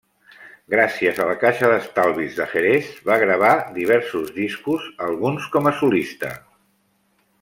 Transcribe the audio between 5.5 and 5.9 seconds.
com a